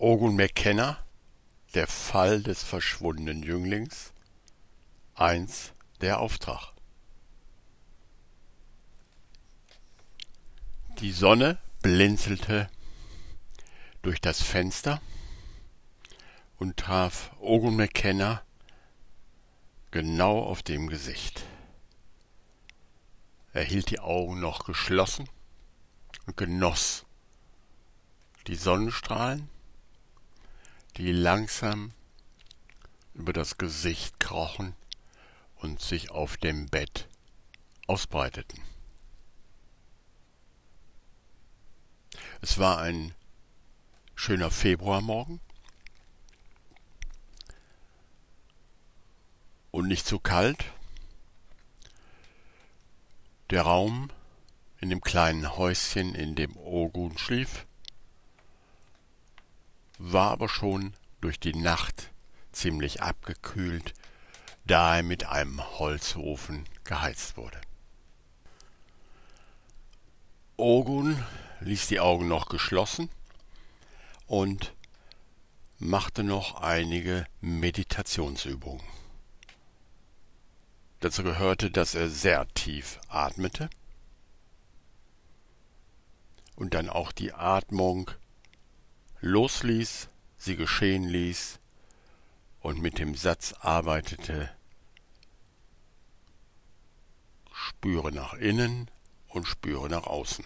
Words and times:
Ogun 0.00 0.36
McKenna, 0.36 1.04
der 1.74 1.88
Fall 1.88 2.40
des 2.40 2.62
verschwundenen 2.62 3.42
Jünglings, 3.42 4.12
eins 5.16 5.72
der 6.00 6.20
Auftrag. 6.20 6.72
Die 11.00 11.10
Sonne 11.10 11.58
blinzelte 11.82 12.70
durch 14.02 14.20
das 14.20 14.40
Fenster 14.40 15.00
und 16.58 16.76
traf 16.76 17.32
Ogun 17.40 17.74
McKenna 17.74 18.44
genau 19.90 20.38
auf 20.44 20.62
dem 20.62 20.86
Gesicht. 20.86 21.42
Er 23.52 23.64
hielt 23.64 23.90
die 23.90 23.98
Augen 23.98 24.38
noch 24.38 24.64
geschlossen 24.64 25.28
und 26.26 26.36
genoss 26.36 27.04
die 28.46 28.54
Sonnenstrahlen, 28.54 29.48
die 30.98 31.12
langsam 31.12 31.92
über 33.14 33.32
das 33.32 33.56
Gesicht 33.56 34.18
krochen 34.18 34.74
und 35.54 35.80
sich 35.80 36.10
auf 36.10 36.36
dem 36.36 36.66
Bett 36.66 37.08
ausbreiteten. 37.86 38.60
Es 42.40 42.58
war 42.58 42.78
ein 42.78 43.14
schöner 44.16 44.50
Februarmorgen 44.50 45.40
und 49.70 49.86
nicht 49.86 50.04
zu 50.04 50.18
kalt. 50.18 50.64
Der 53.50 53.62
Raum 53.62 54.10
in 54.80 54.90
dem 54.90 55.00
kleinen 55.00 55.56
Häuschen, 55.56 56.16
in 56.16 56.34
dem 56.34 56.56
Ogun 56.56 57.16
schlief, 57.18 57.67
war 59.98 60.30
aber 60.30 60.48
schon 60.48 60.94
durch 61.20 61.38
die 61.40 61.54
Nacht 61.54 62.10
ziemlich 62.52 63.02
abgekühlt, 63.02 63.94
da 64.64 64.96
er 64.96 65.02
mit 65.02 65.24
einem 65.26 65.60
Holzofen 65.78 66.64
geheizt 66.84 67.36
wurde. 67.36 67.60
Ogun 70.56 71.22
ließ 71.60 71.88
die 71.88 72.00
Augen 72.00 72.28
noch 72.28 72.48
geschlossen 72.48 73.10
und 74.26 74.74
machte 75.78 76.24
noch 76.24 76.60
einige 76.60 77.26
Meditationsübungen. 77.40 78.82
Dazu 81.00 81.22
gehörte, 81.22 81.70
dass 81.70 81.94
er 81.94 82.08
sehr 82.08 82.48
tief 82.54 82.98
atmete 83.08 83.70
und 86.56 86.74
dann 86.74 86.90
auch 86.90 87.12
die 87.12 87.32
Atmung 87.32 88.10
losließ, 89.20 90.08
sie 90.36 90.56
geschehen 90.56 91.04
ließ 91.04 91.58
und 92.60 92.80
mit 92.80 92.98
dem 92.98 93.14
Satz 93.14 93.52
arbeitete, 93.60 94.50
spüre 97.52 98.12
nach 98.12 98.34
innen 98.34 98.90
und 99.28 99.46
spüre 99.46 99.88
nach 99.88 100.06
außen. 100.06 100.44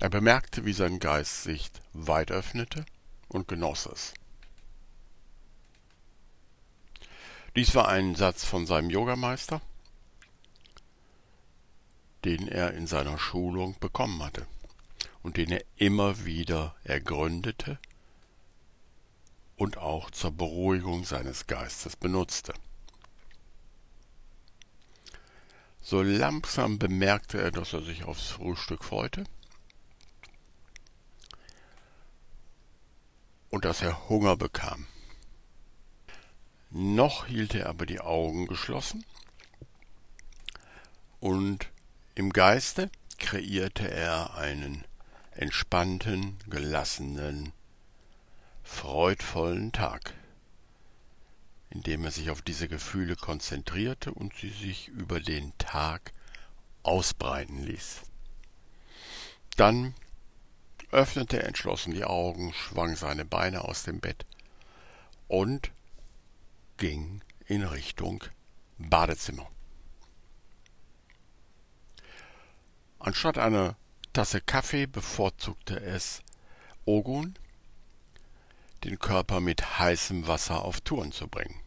Er 0.00 0.08
bemerkte, 0.08 0.64
wie 0.64 0.72
sein 0.72 0.98
Geist 0.98 1.42
sich 1.42 1.70
weit 1.92 2.30
öffnete 2.30 2.86
und 3.28 3.48
genoss 3.48 3.86
es. 3.86 4.14
Dies 7.54 7.74
war 7.74 7.88
ein 7.88 8.14
Satz 8.14 8.44
von 8.44 8.64
seinem 8.64 8.90
Yogameister, 8.90 9.60
den 12.24 12.48
er 12.48 12.74
in 12.74 12.86
seiner 12.86 13.18
Schulung 13.18 13.76
bekommen 13.80 14.22
hatte 14.22 14.46
und 15.22 15.36
den 15.36 15.50
er 15.50 15.64
immer 15.76 16.24
wieder 16.24 16.74
ergründete 16.84 17.78
und 19.56 19.76
auch 19.76 20.10
zur 20.10 20.32
Beruhigung 20.32 21.04
seines 21.04 21.46
Geistes 21.46 21.96
benutzte. 21.96 22.54
So 25.82 26.02
langsam 26.02 26.78
bemerkte 26.78 27.40
er, 27.40 27.50
dass 27.50 27.72
er 27.72 27.82
sich 27.82 28.04
aufs 28.04 28.28
Frühstück 28.28 28.84
freute 28.84 29.24
und 33.50 33.64
dass 33.64 33.82
er 33.82 34.08
Hunger 34.08 34.36
bekam. 34.36 34.86
Noch 36.70 37.26
hielt 37.26 37.54
er 37.54 37.68
aber 37.68 37.84
die 37.84 38.00
Augen 38.00 38.46
geschlossen 38.46 39.04
und 41.18 41.68
im 42.14 42.32
Geiste 42.32 42.90
kreierte 43.18 43.90
er 43.90 44.34
einen 44.34 44.84
entspannten, 45.32 46.38
gelassenen, 46.48 47.52
freudvollen 48.62 49.72
Tag, 49.72 50.14
indem 51.70 52.04
er 52.04 52.10
sich 52.10 52.30
auf 52.30 52.42
diese 52.42 52.68
Gefühle 52.68 53.16
konzentrierte 53.16 54.12
und 54.12 54.34
sie 54.34 54.50
sich 54.50 54.88
über 54.88 55.20
den 55.20 55.56
Tag 55.58 56.12
ausbreiten 56.82 57.62
ließ. 57.62 58.02
Dann 59.56 59.94
öffnete 60.90 61.38
er 61.38 61.46
entschlossen 61.46 61.94
die 61.94 62.04
Augen, 62.04 62.52
schwang 62.52 62.96
seine 62.96 63.24
Beine 63.24 63.62
aus 63.62 63.84
dem 63.84 64.00
Bett 64.00 64.24
und 65.28 65.70
ging 66.76 67.22
in 67.46 67.62
Richtung 67.62 68.24
Badezimmer. 68.78 69.48
Anstatt 73.10 73.38
einer 73.38 73.74
Tasse 74.12 74.40
Kaffee 74.40 74.86
bevorzugte 74.86 75.80
es 75.80 76.22
Ogun, 76.84 77.34
den 78.84 79.00
Körper 79.00 79.40
mit 79.40 79.80
heißem 79.80 80.28
Wasser 80.28 80.64
auf 80.64 80.80
Touren 80.80 81.10
zu 81.10 81.26
bringen. 81.26 81.60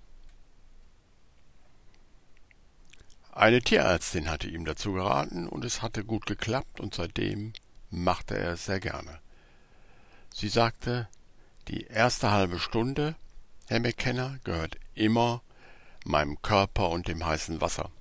Eine 3.34 3.62
Tierärztin 3.62 4.30
hatte 4.30 4.48
ihm 4.48 4.64
dazu 4.64 4.94
geraten 4.94 5.50
und 5.50 5.66
es 5.66 5.82
hatte 5.82 6.06
gut 6.06 6.28
geklappt 6.28 6.80
und 6.80 6.96
seitdem 6.96 7.52
machte 7.90 8.38
er 8.38 8.54
es 8.54 8.64
sehr 8.64 8.80
gerne. 8.80 9.20
Sie 10.34 10.48
sagte, 10.48 11.10
die 11.68 11.88
erste 11.88 12.32
halbe 12.32 12.58
Stunde, 12.58 13.16
Herr 13.68 13.82
McKenna, 13.82 14.38
gehört 14.46 14.78
immer 14.96 15.42
meinem 16.06 16.42
Körper 16.42 16.90
und 16.90 17.10
dem 17.10 17.26
heißen 17.26 17.60
Wasser. 17.60 17.92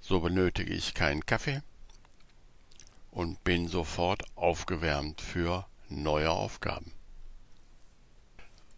So 0.00 0.18
benötige 0.18 0.74
ich 0.74 0.94
keinen 0.94 1.24
Kaffee 1.24 1.62
und 3.14 3.42
bin 3.44 3.68
sofort 3.68 4.24
aufgewärmt 4.34 5.20
für 5.20 5.66
neue 5.88 6.30
Aufgaben. 6.30 6.92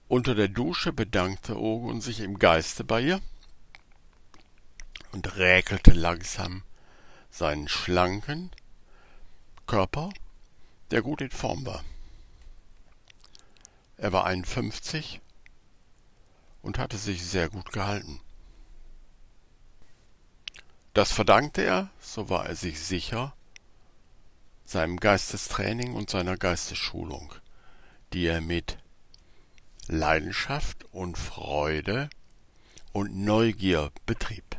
Unter 0.09 0.35
der 0.35 0.49
Dusche 0.49 0.93
bedankte 0.93 1.59
Ogun 1.59 2.01
sich 2.01 2.21
im 2.21 2.39
Geiste 2.39 2.85
bei 2.85 3.01
ihr 3.01 3.21
und 5.13 5.37
räkelte 5.37 5.93
langsam 5.93 6.63
seinen 7.31 7.67
schlanken, 7.67 8.51
Körper, 9.67 10.11
der 10.91 11.03
gut 11.03 11.23
in 11.23 11.31
Form 11.31 11.67
war. 11.67 11.83
Er 13.97 14.13
war 14.13 14.27
51 14.27 15.21
und 16.63 16.79
hatte 16.79 16.99
sich 16.99 17.25
sehr 17.25 17.49
gut 17.49 17.73
gehalten. 17.73 18.21
Das 20.93 21.11
verdankte 21.11 21.63
er, 21.63 21.91
so 22.01 22.29
war 22.29 22.47
er 22.47 22.55
sich 22.55 22.81
sicher, 22.81 23.36
seinem 24.67 24.99
Geistestraining 24.99 25.95
und 25.95 26.11
seiner 26.11 26.37
Geistesschulung, 26.37 27.35
die 28.13 28.27
er 28.27 28.41
mit 28.41 28.79
Leidenschaft 29.89 30.85
und 30.93 31.17
Freude 31.17 32.11
und 32.93 33.17
Neugier 33.17 33.93
betrieb. 34.05 34.57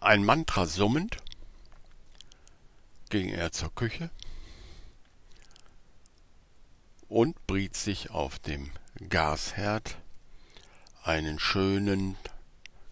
Ein 0.00 0.24
Mantra 0.24 0.66
summend 0.66 1.16
ging 3.08 3.30
er 3.30 3.52
zur 3.52 3.74
Küche 3.74 4.10
und 7.08 7.46
briet 7.46 7.76
sich 7.76 8.10
auf 8.10 8.38
dem 8.38 8.70
Gasherd 9.08 9.96
einen 11.02 11.38
schönen 11.38 12.16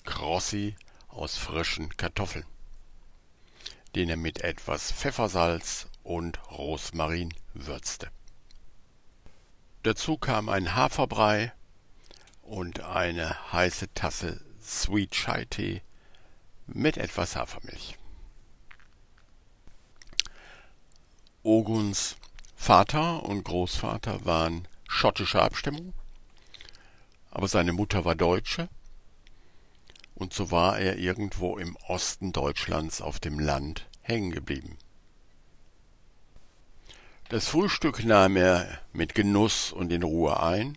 Crossi 0.05 0.77
aus 1.09 1.37
frischen 1.37 1.97
Kartoffeln, 1.97 2.47
den 3.95 4.09
er 4.09 4.17
mit 4.17 4.41
etwas 4.41 4.93
Pfeffersalz 4.93 5.89
und 6.03 6.39
Rosmarin 6.51 7.33
würzte. 7.55 8.11
Dazu 9.83 10.17
kam 10.17 10.49
ein 10.49 10.75
Haferbrei 10.75 11.53
und 12.43 12.81
eine 12.81 13.53
heiße 13.53 13.93
Tasse 13.95 14.41
Sweet 14.63 15.13
Chai 15.13 15.45
Tee 15.45 15.83
mit 16.67 16.97
etwas 16.97 17.37
Hafermilch. 17.37 17.97
Oguns 21.43 22.17
Vater 22.57 23.23
und 23.25 23.45
Großvater 23.45 24.25
waren 24.25 24.67
schottischer 24.89 25.43
Abstimmung, 25.43 25.93
aber 27.31 27.49
seine 27.49 27.75
Mutter 27.75 28.07
war 28.07 28.15
Deutsche, 28.15 28.71
und 30.15 30.33
so 30.33 30.51
war 30.51 30.79
er 30.79 30.99
irgendwo 30.99 31.59
im 31.59 31.77
Osten 31.89 32.33
Deutschlands 32.33 33.01
auf 33.01 33.21
dem 33.21 33.39
Land 33.39 33.89
hängen 34.03 34.31
geblieben. 34.31 34.79
Das 37.29 37.49
Frühstück 37.49 38.05
nahm 38.05 38.37
er 38.37 38.81
mit 38.93 39.15
Genuss 39.15 39.73
und 39.73 39.93
in 39.93 40.03
Ruhe 40.03 40.41
ein, 40.41 40.77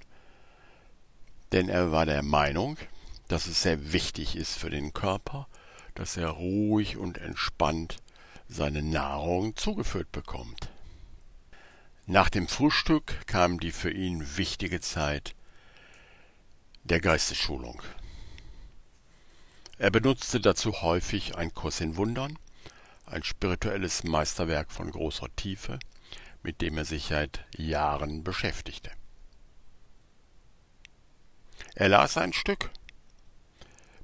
denn 1.51 1.69
er 1.69 1.91
war 1.91 2.05
der 2.05 2.23
Meinung, 2.23 2.77
dass 3.27 3.47
es 3.47 3.61
sehr 3.61 3.91
wichtig 3.91 4.35
ist 4.35 4.57
für 4.57 4.69
den 4.69 4.93
Körper, 4.93 5.47
dass 5.93 6.17
er 6.17 6.29
ruhig 6.29 6.97
und 6.97 7.17
entspannt 7.17 7.97
seine 8.47 8.81
Nahrung 8.81 9.55
zugeführt 9.55 10.11
bekommt. 10.11 10.69
Nach 12.05 12.29
dem 12.29 12.47
Frühstück 12.47 13.27
kam 13.27 13.59
die 13.59 13.71
für 13.71 13.91
ihn 13.91 14.37
wichtige 14.37 14.79
Zeit 14.79 15.35
der 16.85 17.01
Geistesschulung. 17.01 17.81
Er 19.79 19.91
benutzte 19.91 20.39
dazu 20.39 20.81
häufig 20.81 21.35
ein 21.35 21.53
Kurs 21.53 21.81
in 21.81 21.97
Wundern, 21.97 22.39
ein 23.05 23.23
spirituelles 23.23 24.03
Meisterwerk 24.03 24.71
von 24.71 24.89
großer 24.89 25.27
Tiefe, 25.35 25.77
mit 26.41 26.61
dem 26.61 26.77
er 26.79 26.85
sich 26.85 27.05
seit 27.05 27.45
Jahren 27.55 28.23
beschäftigte. 28.23 28.89
Er 31.75 31.89
las 31.89 32.17
ein 32.17 32.33
Stück, 32.33 32.71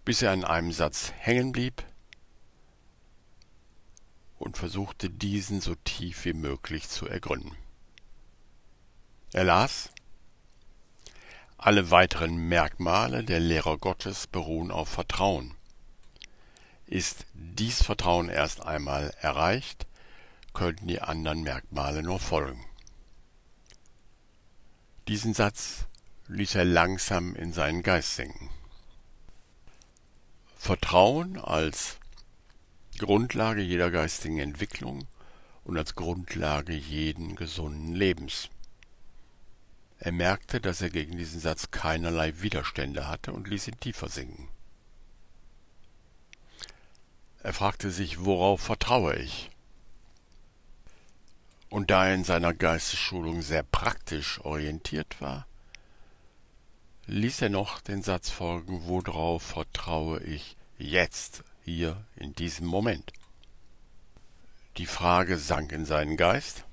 bis 0.05 0.21
er 0.21 0.31
an 0.31 0.43
einem 0.43 0.71
Satz 0.71 1.11
hängen 1.17 1.51
blieb 1.51 1.83
und 4.37 4.57
versuchte 4.57 5.09
diesen 5.09 5.59
so 5.59 5.73
tief 5.73 6.25
wie 6.25 6.33
möglich 6.33 6.87
zu 6.87 7.07
ergründen. 7.07 7.57
Er 9.31 9.45
las 9.45 9.89
Alle 11.57 11.89
weiteren 11.89 12.35
Merkmale 12.35 13.23
der 13.23 13.39
Lehrer 13.39 13.79
Gottes 13.79 14.27
beruhen 14.27 14.69
auf 14.69 14.89
Vertrauen. 14.89 15.55
Ist 16.93 17.25
dies 17.33 17.81
Vertrauen 17.81 18.29
erst 18.29 18.61
einmal 18.61 19.15
erreicht, 19.19 19.87
könnten 20.53 20.87
die 20.87 21.01
anderen 21.01 21.41
Merkmale 21.41 22.03
nur 22.03 22.19
folgen. 22.19 22.63
Diesen 25.07 25.33
Satz 25.33 25.87
ließ 26.27 26.53
er 26.53 26.65
langsam 26.65 27.35
in 27.35 27.51
seinen 27.51 27.81
Geist 27.81 28.15
sinken. 28.15 28.51
Vertrauen 30.55 31.39
als 31.39 31.97
Grundlage 32.99 33.63
jeder 33.63 33.89
geistigen 33.89 34.37
Entwicklung 34.37 35.07
und 35.63 35.79
als 35.79 35.95
Grundlage 35.95 36.73
jeden 36.73 37.35
gesunden 37.35 37.95
Lebens. 37.95 38.49
Er 39.97 40.11
merkte, 40.11 40.61
dass 40.61 40.83
er 40.83 40.91
gegen 40.91 41.17
diesen 41.17 41.39
Satz 41.39 41.71
keinerlei 41.71 42.43
Widerstände 42.43 43.07
hatte 43.07 43.33
und 43.33 43.47
ließ 43.47 43.67
ihn 43.69 43.79
tiefer 43.79 44.09
sinken. 44.09 44.52
Er 47.43 47.51
fragte 47.51 47.91
sich, 47.91 48.23
worauf 48.23 48.61
vertraue 48.61 49.17
ich? 49.17 49.51
Und 51.69 51.91
da 51.91 52.07
er 52.07 52.15
in 52.15 52.23
seiner 52.23 52.53
Geistesschulung 52.53 53.41
sehr 53.41 53.63
praktisch 53.63 54.39
orientiert 54.39 55.19
war, 55.19 55.45
ließ 57.07 57.41
er 57.41 57.49
noch 57.49 57.81
den 57.81 58.01
Satz 58.01 58.29
folgen, 58.29 58.87
worauf 58.87 59.43
vertraue 59.43 60.21
ich 60.23 60.55
jetzt 60.77 61.43
hier 61.65 62.05
in 62.15 62.33
diesem 62.33 62.65
Moment. 62.65 63.11
Die 64.77 64.85
Frage 64.85 65.37
sank 65.37 65.73
in 65.73 65.85
seinen 65.85 66.15
Geist 66.15 66.63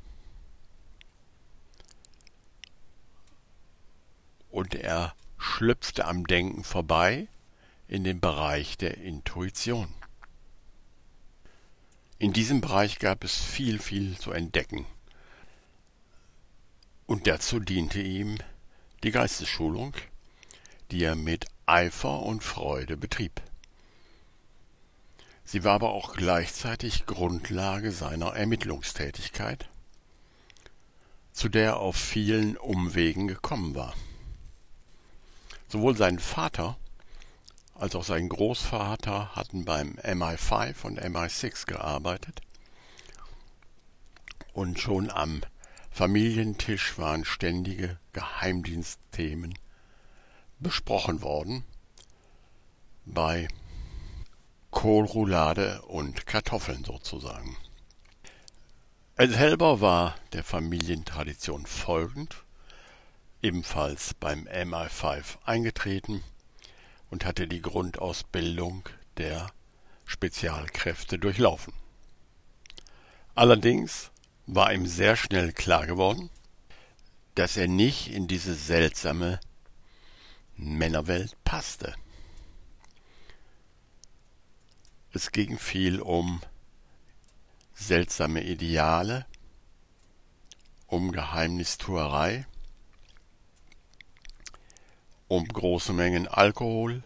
und 4.50 4.76
er 4.76 5.16
schlüpfte 5.36 6.04
am 6.04 6.28
Denken 6.28 6.62
vorbei 6.62 7.26
in 7.88 8.04
den 8.04 8.20
Bereich 8.20 8.78
der 8.78 8.98
Intuition. 8.98 9.92
In 12.20 12.34
diesem 12.34 12.60
Bereich 12.60 12.98
gab 12.98 13.24
es 13.24 13.34
viel, 13.34 13.78
viel 13.78 14.18
zu 14.18 14.30
entdecken. 14.30 14.84
Und 17.06 17.26
dazu 17.26 17.60
diente 17.60 18.02
ihm 18.02 18.36
die 19.02 19.10
Geistesschulung, 19.10 19.94
die 20.90 21.02
er 21.02 21.16
mit 21.16 21.46
Eifer 21.64 22.20
und 22.20 22.44
Freude 22.44 22.98
betrieb. 22.98 23.40
Sie 25.46 25.64
war 25.64 25.72
aber 25.72 25.94
auch 25.94 26.12
gleichzeitig 26.12 27.06
Grundlage 27.06 27.90
seiner 27.90 28.36
Ermittlungstätigkeit, 28.36 29.70
zu 31.32 31.48
der 31.48 31.64
er 31.64 31.76
auf 31.78 31.96
vielen 31.96 32.58
Umwegen 32.58 33.28
gekommen 33.28 33.74
war. 33.74 33.94
Sowohl 35.68 35.96
sein 35.96 36.18
Vater 36.18 36.76
als 37.80 37.94
auch 37.94 38.04
sein 38.04 38.28
Großvater 38.28 39.34
hatten 39.34 39.64
beim 39.64 39.94
MI5 40.02 40.84
und 40.84 41.00
MI6 41.00 41.66
gearbeitet 41.66 42.42
und 44.52 44.78
schon 44.78 45.10
am 45.10 45.40
Familientisch 45.90 46.98
waren 46.98 47.24
ständige 47.24 47.98
Geheimdienstthemen 48.12 49.58
besprochen 50.58 51.22
worden 51.22 51.64
bei 53.06 53.48
Kohlroulade 54.70 55.80
und 55.82 56.26
Kartoffeln 56.26 56.84
sozusagen. 56.84 57.56
Er 59.16 59.28
selber 59.28 59.80
war 59.80 60.14
der 60.32 60.44
Familientradition 60.44 61.64
folgend, 61.64 62.36
ebenfalls 63.42 64.14
beim 64.14 64.46
MI5 64.46 65.38
eingetreten 65.44 66.22
und 67.10 67.24
hatte 67.24 67.46
die 67.46 67.60
Grundausbildung 67.60 68.88
der 69.16 69.50
Spezialkräfte 70.06 71.18
durchlaufen. 71.18 71.72
Allerdings 73.34 74.10
war 74.46 74.72
ihm 74.72 74.86
sehr 74.86 75.16
schnell 75.16 75.52
klar 75.52 75.86
geworden, 75.86 76.30
dass 77.34 77.56
er 77.56 77.68
nicht 77.68 78.08
in 78.08 78.26
diese 78.26 78.54
seltsame 78.54 79.40
Männerwelt 80.56 81.36
passte. 81.44 81.94
Es 85.12 85.32
ging 85.32 85.58
viel 85.58 86.00
um 86.00 86.40
seltsame 87.74 88.42
Ideale, 88.42 89.26
um 90.86 91.12
Geheimnistuerei, 91.12 92.46
um 95.30 95.46
große 95.46 95.92
Mengen 95.92 96.26
Alkohol 96.26 97.04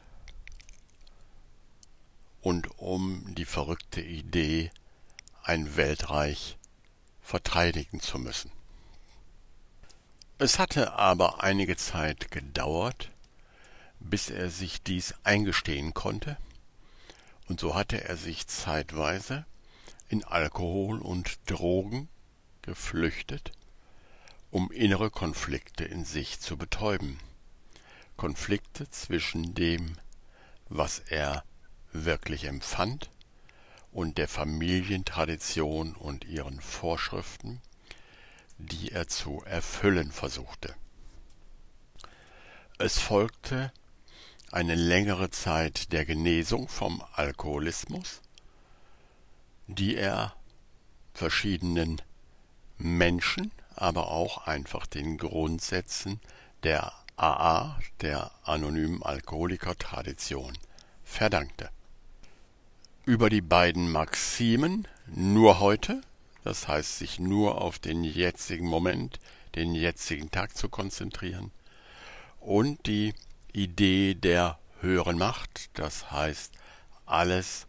und 2.40 2.78
um 2.78 3.34
die 3.34 3.44
verrückte 3.44 4.00
Idee, 4.00 4.70
ein 5.42 5.76
Weltreich 5.76 6.56
verteidigen 7.20 8.00
zu 8.00 8.18
müssen. 8.18 8.50
Es 10.38 10.58
hatte 10.58 10.94
aber 10.94 11.42
einige 11.44 11.76
Zeit 11.76 12.30
gedauert, 12.30 13.10
bis 14.00 14.30
er 14.30 14.48
sich 14.48 14.82
dies 14.82 15.14
eingestehen 15.22 15.92
konnte, 15.92 16.38
und 17.46 17.60
so 17.60 17.74
hatte 17.74 18.04
er 18.08 18.16
sich 18.16 18.46
zeitweise 18.46 19.44
in 20.08 20.24
Alkohol 20.24 20.98
und 20.98 21.38
Drogen 21.44 22.08
geflüchtet, 22.62 23.52
um 24.50 24.72
innere 24.72 25.10
Konflikte 25.10 25.84
in 25.84 26.06
sich 26.06 26.40
zu 26.40 26.56
betäuben. 26.56 27.20
Konflikte 28.16 28.88
zwischen 28.90 29.54
dem, 29.54 29.96
was 30.68 31.00
er 31.00 31.44
wirklich 31.92 32.44
empfand, 32.44 33.10
und 33.94 34.18
der 34.18 34.26
Familientradition 34.26 35.94
und 35.94 36.24
ihren 36.24 36.60
Vorschriften, 36.60 37.62
die 38.58 38.90
er 38.90 39.06
zu 39.06 39.42
erfüllen 39.44 40.10
versuchte. 40.10 40.74
Es 42.78 42.98
folgte 42.98 43.72
eine 44.50 44.74
längere 44.74 45.30
Zeit 45.30 45.92
der 45.92 46.04
Genesung 46.04 46.68
vom 46.68 47.04
Alkoholismus, 47.12 48.20
die 49.68 49.96
er 49.96 50.34
verschiedenen 51.12 52.02
Menschen, 52.76 53.52
aber 53.76 54.08
auch 54.08 54.46
einfach 54.46 54.86
den 54.86 55.18
Grundsätzen 55.18 56.20
der 56.64 56.92
AA, 57.16 57.78
der 58.00 58.30
anonymen 58.42 59.02
Alkoholiker-Tradition, 59.02 60.58
verdankte. 61.04 61.70
Über 63.04 63.30
die 63.30 63.40
beiden 63.40 63.92
Maximen 63.92 64.88
nur 65.06 65.60
heute, 65.60 66.00
das 66.42 66.66
heißt 66.66 66.98
sich 66.98 67.18
nur 67.18 67.60
auf 67.60 67.78
den 67.78 68.02
jetzigen 68.02 68.66
Moment, 68.66 69.20
den 69.54 69.74
jetzigen 69.74 70.30
Tag 70.30 70.56
zu 70.56 70.68
konzentrieren, 70.68 71.52
und 72.40 72.86
die 72.86 73.14
Idee 73.52 74.14
der 74.14 74.58
höheren 74.80 75.16
Macht, 75.16 75.70
das 75.74 76.10
heißt 76.10 76.52
alles 77.06 77.66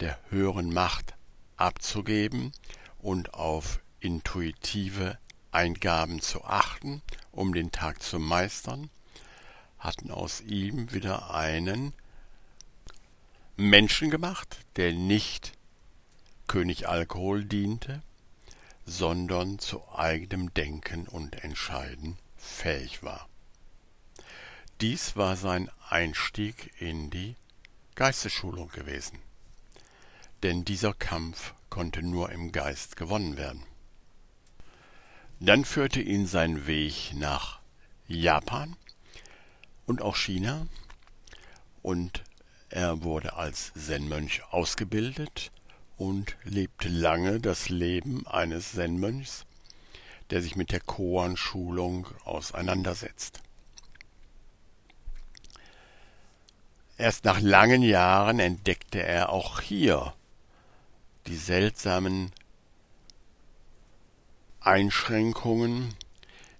der 0.00 0.18
höheren 0.28 0.72
Macht 0.72 1.14
abzugeben 1.56 2.52
und 2.98 3.34
auf 3.34 3.80
intuitive 4.00 5.18
Eingaben 5.52 6.20
zu 6.20 6.44
achten, 6.44 7.02
um 7.32 7.54
den 7.54 7.72
Tag 7.72 8.02
zu 8.02 8.18
meistern, 8.18 8.90
hatten 9.78 10.10
aus 10.10 10.40
ihm 10.40 10.92
wieder 10.92 11.34
einen 11.34 11.92
Menschen 13.56 14.10
gemacht, 14.10 14.58
der 14.76 14.92
nicht 14.92 15.52
König 16.46 16.88
Alkohol 16.88 17.44
diente, 17.44 18.02
sondern 18.86 19.58
zu 19.58 19.86
eigenem 19.94 20.52
Denken 20.54 21.06
und 21.06 21.44
Entscheiden 21.44 22.18
fähig 22.36 23.02
war. 23.02 23.28
Dies 24.80 25.14
war 25.14 25.36
sein 25.36 25.70
Einstieg 25.88 26.72
in 26.80 27.10
die 27.10 27.36
Geistesschulung 27.94 28.70
gewesen. 28.70 29.18
Denn 30.42 30.64
dieser 30.64 30.94
Kampf 30.94 31.52
konnte 31.68 32.02
nur 32.02 32.32
im 32.32 32.50
Geist 32.50 32.96
gewonnen 32.96 33.36
werden. 33.36 33.62
Dann 35.42 35.64
führte 35.64 36.02
ihn 36.02 36.26
sein 36.26 36.66
Weg 36.66 37.14
nach 37.14 37.60
Japan 38.06 38.76
und 39.86 40.02
auch 40.02 40.16
China 40.16 40.66
und 41.80 42.22
er 42.68 43.02
wurde 43.02 43.32
als 43.32 43.72
Zen-Mönch 43.72 44.42
ausgebildet 44.50 45.50
und 45.96 46.36
lebte 46.44 46.88
lange 46.88 47.40
das 47.40 47.70
Leben 47.70 48.26
eines 48.26 48.72
Zen-Mönchs, 48.72 49.46
der 50.28 50.42
sich 50.42 50.56
mit 50.56 50.72
der 50.72 50.80
Koan-Schulung 50.80 52.06
auseinandersetzt. 52.24 53.40
Erst 56.98 57.24
nach 57.24 57.40
langen 57.40 57.82
Jahren 57.82 58.40
entdeckte 58.40 59.02
er 59.02 59.30
auch 59.30 59.60
hier 59.60 60.12
die 61.26 61.36
seltsamen 61.36 62.30
Einschränkungen, 64.62 65.94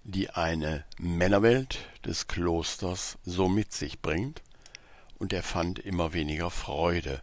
die 0.05 0.31
eine 0.31 0.85
Männerwelt 0.99 1.81
des 2.05 2.29
Klosters 2.29 3.19
so 3.25 3.47
mit 3.47 3.73
sich 3.73 4.01
bringt, 4.01 4.43
und 5.19 5.35
er 5.35 5.43
fand 5.43 5.79
immer 5.79 6.15
weniger 6.15 6.51
Freude 6.51 7.23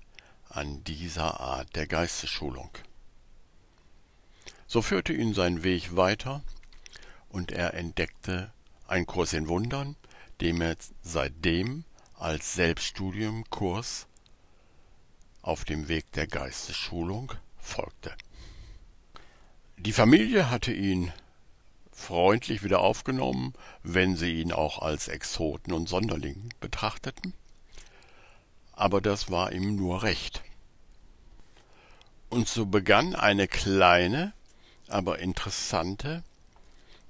an 0.49 0.83
dieser 0.83 1.39
Art 1.39 1.75
der 1.75 1.87
Geistesschulung. 1.87 2.69
So 4.67 4.83
führte 4.83 5.13
ihn 5.13 5.33
sein 5.33 5.63
Weg 5.63 5.95
weiter, 5.95 6.43
und 7.29 7.51
er 7.51 7.73
entdeckte 7.73 8.53
ein 8.87 9.07
Kurs 9.07 9.33
in 9.33 9.47
Wundern, 9.47 9.95
dem 10.41 10.61
er 10.61 10.77
seitdem 11.01 11.85
als 12.13 12.53
Selbststudiumkurs 12.53 14.05
auf 15.41 15.65
dem 15.65 15.87
Weg 15.87 16.11
der 16.11 16.27
Geistesschulung 16.27 17.33
folgte. 17.57 18.13
Die 19.87 19.93
Familie 19.93 20.49
hatte 20.49 20.73
ihn 20.73 21.13
freundlich 21.93 22.61
wieder 22.61 22.81
aufgenommen, 22.81 23.53
wenn 23.83 24.17
sie 24.17 24.41
ihn 24.41 24.51
auch 24.51 24.81
als 24.81 25.07
Exoten 25.07 25.71
und 25.71 25.87
Sonderling 25.87 26.49
betrachteten, 26.59 27.33
aber 28.73 28.99
das 28.99 29.31
war 29.31 29.53
ihm 29.53 29.77
nur 29.77 30.03
recht. 30.03 30.43
Und 32.27 32.49
so 32.49 32.65
begann 32.65 33.15
eine 33.15 33.47
kleine, 33.47 34.33
aber 34.89 35.19
interessante 35.19 36.21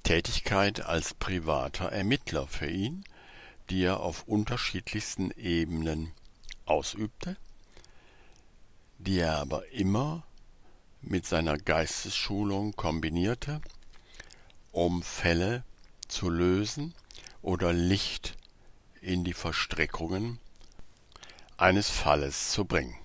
Tätigkeit 0.04 0.82
als 0.86 1.16
privater 1.16 1.92
Ermittler 1.92 2.46
für 2.46 2.70
ihn, 2.70 3.06
die 3.72 3.86
er 3.86 4.02
auf 4.02 4.28
unterschiedlichsten 4.28 5.32
Ebenen 5.32 6.12
ausübte, 6.68 7.38
die 9.00 9.18
er 9.18 9.40
aber 9.40 9.68
immer 9.72 10.27
mit 11.02 11.26
seiner 11.26 11.58
Geistesschulung 11.58 12.74
kombinierte, 12.76 13.62
um 14.72 15.04
Fälle 15.04 15.64
zu 16.08 16.30
lösen 16.30 16.94
oder 17.42 17.74
Licht 17.74 18.36
in 19.02 19.24
die 19.24 19.34
Verstrickungen 19.34 20.40
eines 21.58 21.90
Falles 21.90 22.52
zu 22.52 22.66
bringen. 22.66 22.96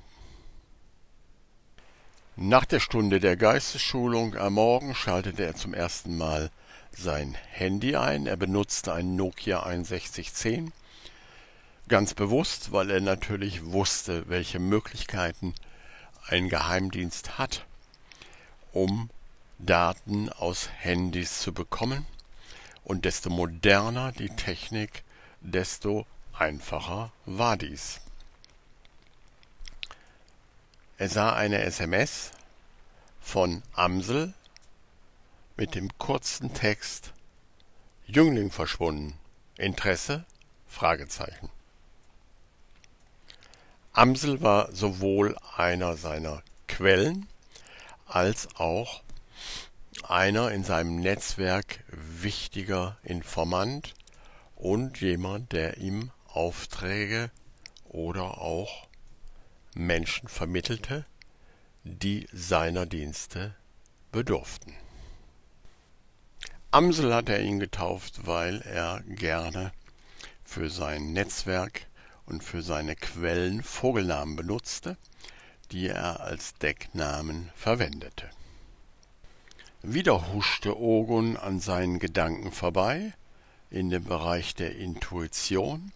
Nach 2.36 2.64
der 2.64 2.80
Stunde 2.80 3.20
der 3.20 3.36
Geistesschulung 3.36 4.36
am 4.36 4.54
Morgen 4.54 4.94
schaltete 4.94 5.44
er 5.44 5.54
zum 5.54 5.74
ersten 5.74 6.16
Mal 6.16 6.50
sein 6.96 7.36
Handy 7.50 7.94
ein. 7.96 8.26
Er 8.26 8.36
benutzte 8.36 8.92
ein 8.92 9.16
Nokia 9.16 9.62
6110. 9.62 10.72
Ganz 11.88 12.14
bewusst, 12.14 12.72
weil 12.72 12.90
er 12.90 13.00
natürlich 13.00 13.66
wusste, 13.66 14.28
welche 14.28 14.58
Möglichkeiten 14.58 15.54
ein 16.26 16.48
Geheimdienst 16.48 17.38
hat, 17.38 17.66
um 18.72 19.10
Daten 19.58 20.28
aus 20.30 20.68
Handys 20.78 21.40
zu 21.40 21.52
bekommen. 21.52 22.06
Und 22.84 23.04
desto 23.04 23.30
moderner 23.30 24.12
die 24.12 24.30
Technik, 24.30 25.04
desto 25.40 26.06
einfacher 26.32 27.12
war 27.26 27.56
dies. 27.56 28.00
Er 30.98 31.08
sah 31.08 31.34
eine 31.34 31.62
SMS 31.62 32.32
von 33.20 33.62
Amsel 33.72 34.34
mit 35.56 35.74
dem 35.74 35.96
kurzen 35.98 36.54
Text 36.54 37.12
Jüngling 38.06 38.50
verschwunden. 38.50 39.18
Interesse? 39.56 40.24
Fragezeichen. 40.66 41.50
Amsel 43.92 44.40
war 44.40 44.72
sowohl 44.72 45.36
einer 45.56 45.96
seiner 45.96 46.42
Quellen 46.66 47.28
als 48.12 48.46
auch 48.56 49.02
einer 50.06 50.50
in 50.50 50.64
seinem 50.64 50.96
Netzwerk 50.96 51.82
wichtiger 51.88 52.98
Informant 53.02 53.94
und 54.54 55.00
jemand, 55.00 55.52
der 55.52 55.78
ihm 55.78 56.10
Aufträge 56.28 57.30
oder 57.84 58.38
auch 58.38 58.86
Menschen 59.74 60.28
vermittelte, 60.28 61.06
die 61.84 62.28
seiner 62.32 62.84
Dienste 62.84 63.54
bedurften. 64.12 64.74
Amsel 66.70 67.14
hat 67.14 67.30
er 67.30 67.40
ihn 67.40 67.60
getauft, 67.60 68.26
weil 68.26 68.60
er 68.62 69.02
gerne 69.06 69.72
für 70.44 70.68
sein 70.68 71.14
Netzwerk 71.14 71.86
und 72.26 72.44
für 72.44 72.62
seine 72.62 72.94
Quellen 72.94 73.62
Vogelnamen 73.62 74.36
benutzte, 74.36 74.98
die 75.72 75.88
er 75.88 76.20
als 76.20 76.54
Decknamen 76.54 77.50
verwendete. 77.56 78.28
Wieder 79.82 80.32
huschte 80.32 80.78
Ogun 80.78 81.36
an 81.36 81.58
seinen 81.58 81.98
Gedanken 81.98 82.52
vorbei, 82.52 83.14
in 83.70 83.90
dem 83.90 84.04
Bereich 84.04 84.54
der 84.54 84.76
Intuition, 84.76 85.92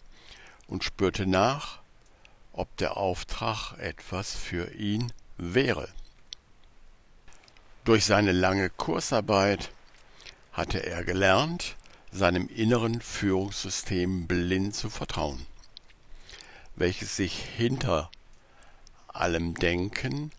und 0.67 0.83
spürte 0.83 1.25
nach, 1.25 1.79
ob 2.51 2.75
der 2.77 2.97
Auftrag 2.97 3.77
etwas 3.77 4.35
für 4.35 4.73
ihn 4.73 5.13
wäre. 5.37 5.87
Durch 7.85 8.03
seine 8.03 8.31
lange 8.31 8.69
Kursarbeit 8.71 9.71
hatte 10.51 10.85
er 10.85 11.03
gelernt, 11.03 11.75
seinem 12.11 12.49
inneren 12.49 12.99
Führungssystem 12.99 14.27
blind 14.27 14.75
zu 14.75 14.89
vertrauen, 14.89 15.45
welches 16.75 17.15
sich 17.15 17.37
hinter 17.37 18.09
allem 19.19 19.53
Denken 19.55 20.31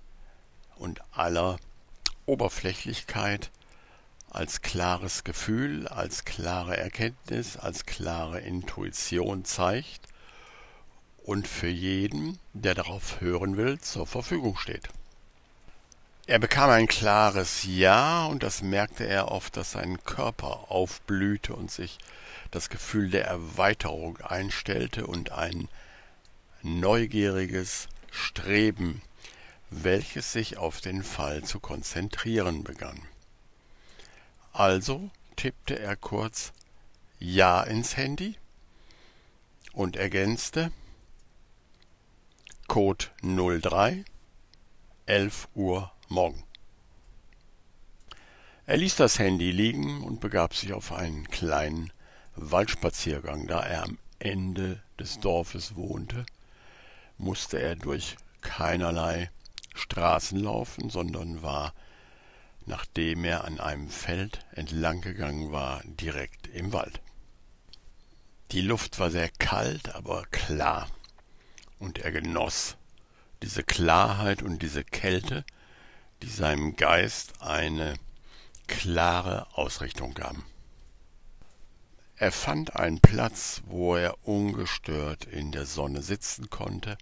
und 0.76 1.00
aller 1.12 1.58
Oberflächlichkeit 2.26 3.50
als 4.30 4.60
klares 4.60 5.24
Gefühl, 5.24 5.88
als 5.88 6.24
klare 6.24 6.76
Erkenntnis, 6.76 7.56
als 7.56 7.86
klare 7.86 8.40
Intuition 8.40 9.44
zeigt 9.44 10.06
und 11.24 11.48
für 11.48 11.68
jeden, 11.68 12.38
der 12.52 12.74
darauf 12.74 13.20
hören 13.20 13.56
will, 13.56 13.78
zur 13.80 14.06
Verfügung 14.06 14.56
steht. 14.56 14.88
Er 16.26 16.38
bekam 16.38 16.68
ein 16.68 16.86
klares 16.86 17.64
Ja, 17.64 18.26
und 18.26 18.42
das 18.42 18.60
merkte 18.60 19.06
er 19.06 19.30
oft, 19.32 19.56
dass 19.56 19.72
sein 19.72 20.04
Körper 20.04 20.70
aufblühte 20.70 21.54
und 21.54 21.70
sich 21.70 21.98
das 22.50 22.68
Gefühl 22.68 23.08
der 23.10 23.26
Erweiterung 23.26 24.18
einstellte 24.18 25.06
und 25.06 25.32
ein 25.32 25.68
neugieriges 26.62 27.88
Streben, 28.10 29.02
welches 29.70 30.32
sich 30.32 30.56
auf 30.56 30.80
den 30.80 31.02
Fall 31.02 31.44
zu 31.44 31.60
konzentrieren 31.60 32.64
begann. 32.64 33.02
Also 34.52 35.10
tippte 35.36 35.78
er 35.78 35.96
kurz 35.96 36.52
Ja 37.18 37.62
ins 37.62 37.96
Handy 37.96 38.36
und 39.72 39.96
ergänzte 39.96 40.72
Code 42.66 43.06
03 43.22 44.04
11 45.06 45.48
Uhr 45.54 45.92
morgen. 46.08 46.42
Er 48.66 48.76
ließ 48.76 48.96
das 48.96 49.18
Handy 49.18 49.50
liegen 49.50 50.02
und 50.02 50.20
begab 50.20 50.54
sich 50.54 50.74
auf 50.74 50.92
einen 50.92 51.28
kleinen 51.28 51.90
Waldspaziergang. 52.36 53.46
Da 53.46 53.60
er 53.60 53.84
am 53.84 53.98
Ende 54.18 54.82
des 54.98 55.20
Dorfes 55.20 55.76
wohnte, 55.76 56.26
musste 57.18 57.60
er 57.60 57.76
durch 57.76 58.16
keinerlei 58.40 59.30
Straßen 59.74 60.38
laufen, 60.38 60.90
sondern 60.90 61.42
war, 61.42 61.74
nachdem 62.66 63.24
er 63.24 63.44
an 63.44 63.60
einem 63.60 63.90
Feld 63.90 64.44
entlang 64.52 65.00
gegangen 65.00 65.52
war, 65.52 65.82
direkt 65.84 66.46
im 66.48 66.72
Wald. 66.72 67.00
Die 68.52 68.62
Luft 68.62 68.98
war 68.98 69.10
sehr 69.10 69.28
kalt, 69.38 69.94
aber 69.94 70.24
klar, 70.30 70.88
und 71.78 71.98
er 71.98 72.12
genoss 72.12 72.76
diese 73.42 73.62
Klarheit 73.62 74.42
und 74.42 74.62
diese 74.62 74.84
Kälte, 74.84 75.44
die 76.22 76.28
seinem 76.28 76.76
Geist 76.76 77.40
eine 77.40 77.94
klare 78.66 79.46
Ausrichtung 79.54 80.14
gaben. 80.14 80.44
Er 82.20 82.32
fand 82.32 82.74
einen 82.74 82.98
Platz, 83.00 83.62
wo 83.66 83.94
er 83.94 84.16
ungestört 84.26 85.24
in 85.24 85.52
der 85.52 85.66
Sonne 85.66 86.02
sitzen 86.02 86.50
konnte, 86.50 86.98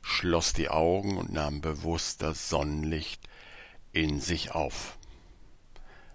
schloss 0.00 0.54
die 0.54 0.70
Augen 0.70 1.18
und 1.18 1.30
nahm 1.30 1.60
bewusst 1.60 2.22
das 2.22 2.48
Sonnenlicht 2.48 3.20
in 3.92 4.22
sich 4.22 4.52
auf. 4.52 4.96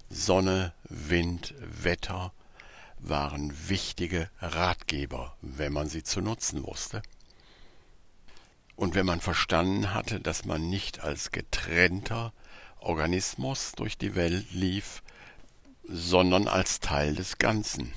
Sonne, 0.09 0.73
Wind, 0.85 1.53
Wetter 1.59 2.33
waren 2.97 3.53
wichtige 3.69 4.31
Ratgeber, 4.39 5.37
wenn 5.41 5.71
man 5.71 5.87
sie 5.87 6.01
zu 6.01 6.19
nutzen 6.19 6.65
wusste. 6.65 7.03
Und 8.75 8.95
wenn 8.95 9.05
man 9.05 9.21
verstanden 9.21 9.93
hatte, 9.93 10.19
dass 10.19 10.45
man 10.45 10.71
nicht 10.71 11.01
als 11.01 11.31
getrennter 11.31 12.33
Organismus 12.79 13.73
durch 13.73 13.95
die 13.95 14.15
Welt 14.15 14.51
lief, 14.51 15.03
sondern 15.83 16.47
als 16.47 16.79
Teil 16.79 17.13
des 17.13 17.37
Ganzen. 17.37 17.93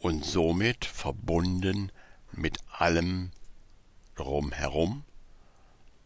Und 0.00 0.24
somit 0.24 0.86
verbunden 0.86 1.92
mit 2.32 2.58
allem 2.72 3.30
drumherum, 4.16 5.04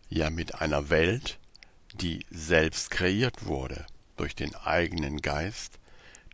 ja 0.09 0.31
mit 0.31 0.61
einer 0.61 0.91
Welt, 0.91 1.39
die 1.95 2.27
selbst 2.31 2.91
kreiert 2.91 3.47
wurde 3.47 3.87
durch 4.17 4.35
den 4.35 4.55
eigenen 4.57 5.23
Geist, 5.23 5.79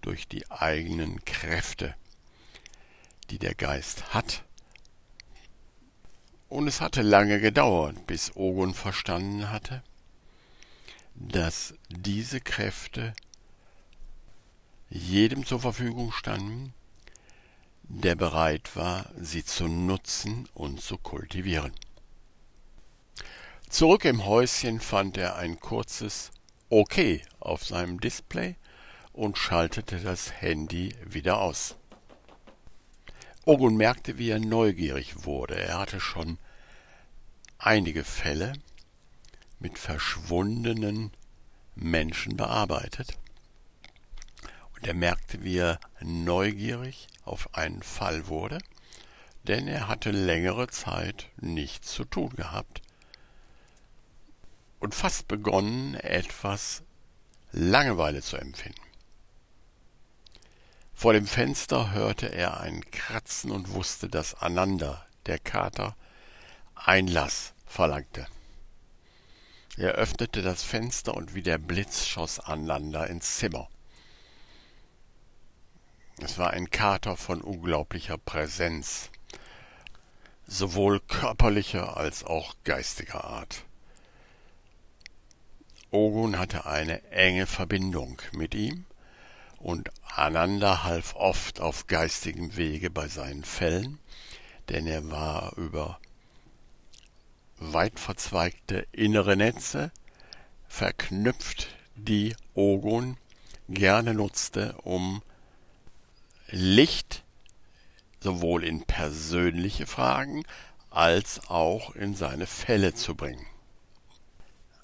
durch 0.01 0.27
die 0.27 0.51
eigenen 0.51 1.23
Kräfte, 1.27 1.95
die 3.29 3.39
der 3.39 3.55
Geist 3.55 4.15
hat. 4.15 4.43
Und 6.49 6.67
es 6.67 6.81
hatte 6.81 7.03
lange 7.03 7.41
gedauert, 7.41 8.07
bis 8.07 8.35
Ogun 8.35 8.75
verstanden 8.75 9.51
hatte, 9.51 9.83
dass 11.15 11.75
diese 11.91 12.41
Kräfte 12.41 13.13
jedem 14.89 15.45
zur 15.45 15.61
Verfügung 15.61 16.11
standen, 16.11 16.73
der 17.93 18.15
bereit 18.15 18.77
war, 18.77 19.11
sie 19.19 19.45
zu 19.45 19.67
nutzen 19.67 20.49
und 20.55 20.81
zu 20.81 20.97
kultivieren. 20.97 21.73
Zurück 23.69 24.05
im 24.05 24.25
Häuschen 24.25 24.81
fand 24.81 25.17
er 25.17 25.37
ein 25.37 25.59
kurzes 25.59 26.31
OK 26.69 27.21
auf 27.41 27.65
seinem 27.65 28.01
Display 28.01 28.57
und 29.13 29.37
schaltete 29.37 29.99
das 29.99 30.41
Handy 30.41 30.95
wieder 31.05 31.41
aus. 31.41 31.77
Ogun 33.45 33.77
merkte, 33.77 34.19
wie 34.19 34.31
er 34.31 34.39
neugierig 34.39 35.25
wurde. 35.25 35.59
Er 35.59 35.79
hatte 35.79 35.99
schon 35.99 36.39
einige 37.59 38.05
Fälle 38.05 38.53
mit 39.59 39.79
verschwundenen 39.79 41.11
Menschen 41.75 42.37
bearbeitet. 42.37 43.19
Und 44.81 44.89
er 44.89 44.95
merkte, 44.95 45.43
wie 45.45 45.59
er 45.59 45.79
neugierig 46.01 47.09
auf 47.25 47.55
einen 47.55 47.83
Fall 47.83 48.29
wurde, 48.29 48.59
denn 49.45 49.69
er 49.69 49.89
hatte 49.89 50.11
längere 50.11 50.69
Zeit 50.69 51.29
nichts 51.37 51.93
zu 51.93 52.05
tun 52.05 52.31
gehabt 52.31 52.81
und 54.79 54.95
fast 54.95 55.29
begonnen, 55.29 55.95
etwas 55.95 56.83
Langeweile 57.53 58.23
zu 58.23 58.37
empfinden. 58.37 58.81
Vor 60.95 61.13
dem 61.13 61.27
Fenster 61.27 61.93
hörte 61.93 62.27
er 62.27 62.61
ein 62.61 62.83
Kratzen 62.91 63.51
und 63.51 63.73
wusste, 63.73 64.09
dass 64.09 64.35
Ananda, 64.35 65.07
der 65.27 65.39
Kater, 65.39 65.97
Einlass 66.75 67.53
verlangte. 67.67 68.27
Er 69.77 69.93
öffnete 69.93 70.43
das 70.43 70.63
Fenster 70.63 71.15
und 71.15 71.35
wie 71.35 71.43
der 71.43 71.59
Blitz 71.59 72.07
schoss 72.07 72.39
Ananda 72.39 73.05
ins 73.05 73.37
Zimmer. 73.37 73.69
Es 76.23 76.39
war 76.39 76.51
ein 76.51 76.71
Kater 76.71 77.17
von 77.17 77.41
unglaublicher 77.41 78.19
Präsenz, 78.19 79.11
sowohl 80.47 81.01
körperlicher 81.01 81.97
als 81.97 82.25
auch 82.25 82.55
geistiger 82.65 83.25
Art. 83.25 83.65
Ogun 85.91 86.39
hatte 86.39 86.67
eine 86.67 87.03
enge 87.11 87.47
Verbindung 87.47 88.21
mit 88.33 88.55
ihm, 88.55 88.85
und 89.59 89.91
Ananda 90.03 90.85
half 90.85 91.15
oft 91.17 91.61
auf 91.61 91.87
geistigem 91.87 92.57
Wege 92.57 92.91
bei 92.91 93.09
seinen 93.09 93.45
Fällen, 93.45 93.99
denn 94.69 94.87
er 94.87 95.11
war 95.11 95.57
über 95.57 96.01
weit 97.59 97.99
verzweigte 98.01 98.87
innere 98.93 99.37
Netze 99.37 99.91
verknüpft, 100.69 101.69
die 101.95 102.35
Ogun 102.55 103.17
gerne 103.69 104.15
nutzte, 104.15 104.75
um 104.83 105.23
Licht 106.51 107.25
sowohl 108.21 108.65
in 108.65 108.83
persönliche 108.85 109.87
Fragen 109.87 110.45
als 110.91 111.49
auch 111.49 111.95
in 111.95 112.15
seine 112.15 112.47
Fälle 112.47 112.95
zu 112.95 113.15
bringen. 113.15 113.47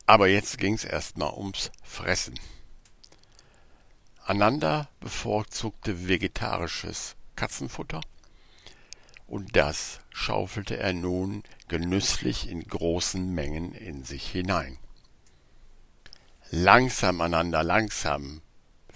Aber 0.06 0.28
jetzt 0.28 0.58
ging's 0.58 0.84
erstmal 0.84 1.32
ums 1.34 1.70
Fressen. 1.82 2.38
Ananda 4.24 4.88
bevorzugte 5.00 6.08
vegetarisches 6.08 7.16
Katzenfutter 7.34 8.00
und 9.26 9.56
das 9.56 10.00
schaufelte 10.10 10.78
er 10.78 10.92
nun 10.92 11.42
genüsslich 11.68 12.48
in 12.48 12.62
großen 12.62 13.34
Mengen 13.34 13.74
in 13.74 14.04
sich 14.04 14.30
hinein. 14.30 14.78
Langsam, 16.50 17.20
Ananda, 17.20 17.62
langsam, 17.62 18.40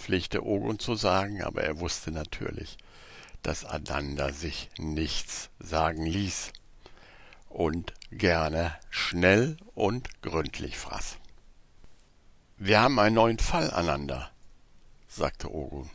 pflegte 0.00 0.44
Ogun 0.44 0.78
zu 0.78 0.96
sagen, 0.96 1.42
aber 1.42 1.62
er 1.62 1.78
wusste 1.78 2.10
natürlich, 2.10 2.78
dass 3.42 3.64
Ananda 3.64 4.32
sich 4.32 4.70
nichts 4.78 5.50
sagen 5.60 6.04
ließ 6.04 6.52
und 7.48 7.92
gerne 8.10 8.74
schnell 8.90 9.56
und 9.74 10.22
gründlich 10.22 10.78
fraß. 10.78 11.18
Wir 12.56 12.80
haben 12.80 12.98
einen 12.98 13.14
neuen 13.14 13.38
Fall 13.38 13.70
aneinander, 13.70 14.30
sagte 15.08 15.52
Ogun. 15.54 15.90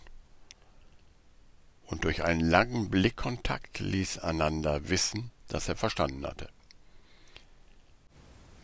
Und 1.87 2.03
durch 2.03 2.23
einen 2.23 2.41
langen 2.41 2.89
Blickkontakt 2.89 3.79
ließ 3.79 4.19
Ananda 4.19 4.89
wissen, 4.89 5.31
dass 5.47 5.69
er 5.69 5.75
verstanden 5.75 6.25
hatte. 6.25 6.49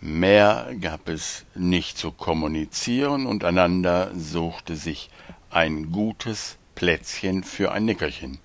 Mehr 0.04 0.74
gab 0.82 1.10
es 1.10 1.46
nicht 1.54 1.96
zu 1.96 2.12
kommunizieren 2.12 3.28
und 3.28 3.44
Ananda 3.44 4.10
suchte 4.16 4.76
sich 4.76 5.12
ein 5.52 5.92
gutes 5.92 6.58
Plätzchen 6.74 7.44
für 7.44 7.72
ein 7.72 7.86
Nickerchen, 7.86 8.40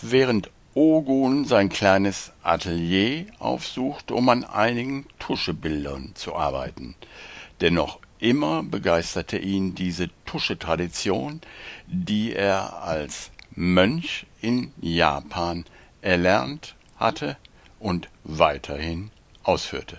während 0.00 0.50
Ogun 0.72 1.44
sein 1.44 1.68
kleines 1.68 2.32
Atelier 2.42 3.26
aufsuchte, 3.38 4.14
um 4.14 4.30
an 4.30 4.44
einigen 4.44 5.04
Tuschebildern 5.18 6.12
zu 6.14 6.34
arbeiten. 6.34 6.94
Dennoch 7.60 7.98
immer 8.18 8.62
begeisterte 8.62 9.36
ihn 9.36 9.74
diese 9.74 10.08
Tuschetradition, 10.24 11.42
die 11.86 12.32
er 12.32 12.82
als 12.82 13.30
Mönch 13.54 14.24
in 14.40 14.72
Japan 14.80 15.66
erlernt 16.00 16.76
hatte 16.96 17.36
und 17.78 18.08
weiterhin 18.24 19.10
ausführte. 19.42 19.98